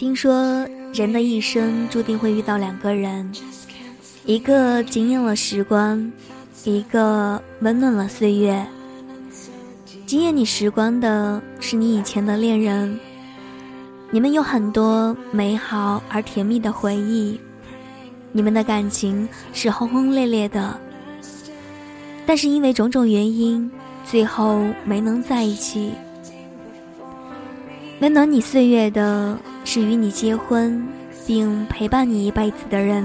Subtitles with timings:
[0.00, 3.30] 听说人的一生注定会遇到两个人，
[4.24, 6.10] 一个惊艳了时光，
[6.64, 8.66] 一个温暖了岁月。
[10.06, 12.98] 惊艳你时光的是你以前的恋人，
[14.10, 17.38] 你们有很多美好而甜蜜的回忆，
[18.32, 20.80] 你们的感情是轰轰烈烈的，
[22.24, 23.70] 但是因为种种原因，
[24.06, 25.92] 最后没能在一起。
[28.00, 29.38] 温暖你岁月的
[29.72, 30.84] 是与你结婚
[31.24, 33.04] 并陪伴你一辈子的人。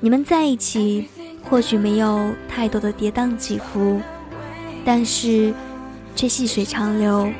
[0.00, 1.06] 你们在一起，
[1.44, 4.00] 或许没有太多的跌宕起伏，
[4.86, 5.52] 但是
[6.16, 7.30] 却细水长流。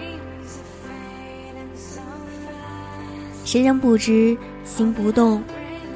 [3.42, 5.42] 谁人不知心不动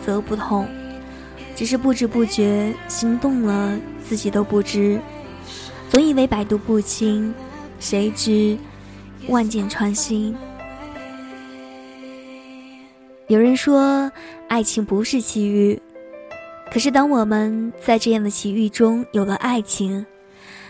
[0.02, 0.66] 则不痛，
[1.55, 4.98] 只是不知不觉心动了，自己都不知。
[5.91, 7.34] 总以为百毒不侵，
[7.78, 8.56] 谁知？
[9.28, 10.34] 万箭穿心。
[13.28, 14.11] 有人说，
[14.48, 15.81] 爱情不是奇遇，
[16.70, 20.05] 可是当我们在这样的奇遇中有了爱情，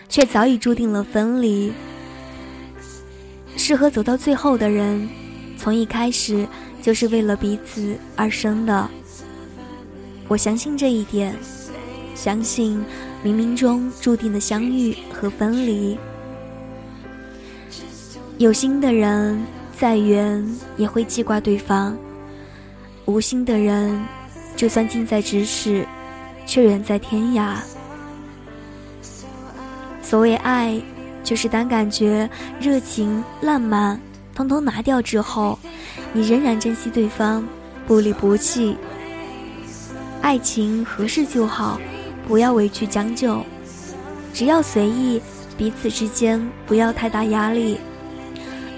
[0.09, 1.73] 却早已注定了分离。
[3.57, 5.09] 适合走到最后的人，
[5.57, 6.47] 从一开始
[6.81, 8.89] 就是为了彼此而生的。
[10.29, 11.35] 我相信这一点，
[12.15, 12.85] 相信
[13.25, 15.99] 冥冥中注定的相遇和分离。
[18.39, 19.43] 有心的人
[19.77, 20.45] 再远
[20.77, 21.97] 也会记挂对方，
[23.05, 24.01] 无心的人
[24.57, 25.85] 就算近在咫尺，
[26.47, 27.57] 却远在天涯。
[30.03, 30.81] 所谓爱，
[31.25, 32.29] 就是当感觉
[32.61, 34.01] 热情、浪漫
[34.35, 35.59] 通通拿掉之后，
[36.13, 37.45] 你仍然珍惜对方，
[37.87, 38.77] 不离不弃。
[40.21, 41.81] 爱情合适就好，
[42.29, 43.45] 不要委屈将就，
[44.33, 45.21] 只要随意，
[45.59, 47.79] 彼此之间不要太大压力。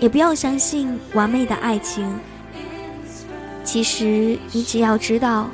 [0.01, 2.11] 也不要相信完美的爱情。
[3.75, 5.51] 其实，你只要知道，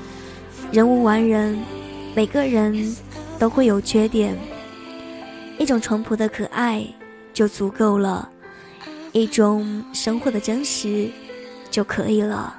[0.71, 1.59] 人无完人，
[2.15, 2.95] 每个人
[3.39, 4.37] 都会有缺点。
[5.57, 6.85] 一种淳朴的可爱
[7.33, 8.29] 就足够了，
[9.13, 11.09] 一种生活的真实
[11.71, 12.55] 就可以了。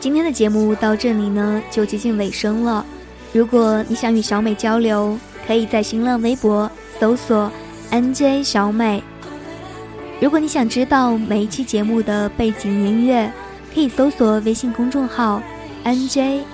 [0.00, 2.84] 今天的节目到这里呢，就接近尾声了。
[3.32, 5.16] 如果你想与小美交流，
[5.46, 6.68] 可以在新浪微博。
[6.98, 7.48] 搜索
[7.92, 9.00] NJ 小美。
[10.22, 13.28] 如果你想知道每一期节目的背景音乐，
[13.74, 15.42] 可以搜索微信公众号
[15.84, 16.44] NJXMEI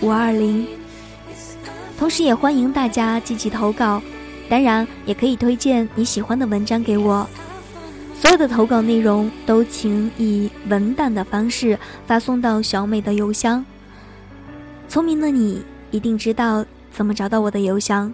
[0.00, 0.66] 五二零。
[1.96, 4.02] 同时，也欢迎大家积极投稿，
[4.48, 7.24] 当然也可以推荐你喜欢的文章给我。
[8.20, 13.64] 所有的投稿内容都请以文档的方式发送到小美的邮箱。
[14.88, 18.12] 聪明的你一定知道怎么找到我的邮箱。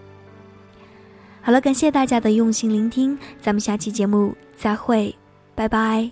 [1.43, 5.13] 好了，感谢大家的用心聆听，咱们下期节目再会，
[5.57, 6.12] 拜拜。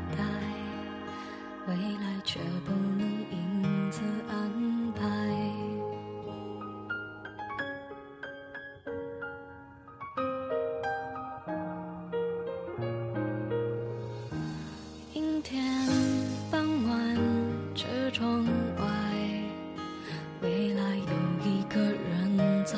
[20.41, 22.75] 未来有一个人在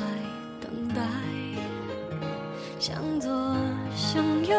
[0.60, 1.00] 等待
[2.78, 3.30] 向左
[3.96, 4.54] 向右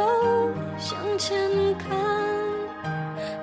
[0.80, 1.38] 向前
[1.78, 1.96] 看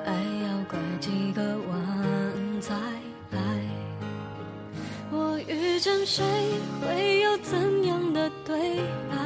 [0.05, 0.13] 爱
[0.43, 2.75] 要拐几个弯才
[3.31, 3.39] 来。
[5.13, 6.25] 我遇见谁
[6.81, 9.17] 会有怎样的对白？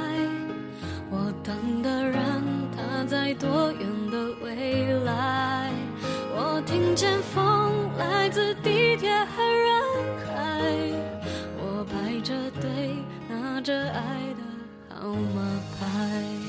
[1.09, 2.23] 我等的人
[2.77, 5.73] 他在多远的未来？
[6.39, 9.43] 我听见风来自地铁和
[13.67, 16.45] 着爱的号码牌。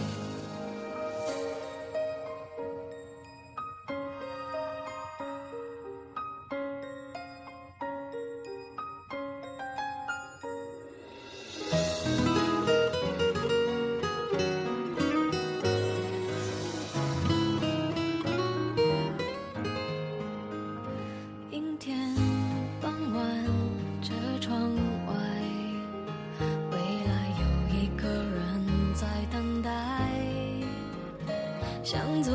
[31.90, 32.34] 向左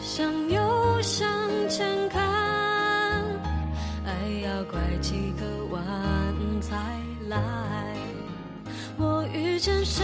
[0.00, 1.28] 向右向
[1.68, 2.22] 前看
[4.06, 4.10] 爱
[4.42, 5.82] 要拐几个弯
[6.62, 6.74] 才
[7.28, 7.38] 来。
[8.96, 10.02] 我遇见谁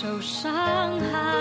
[0.00, 1.39] 受伤害。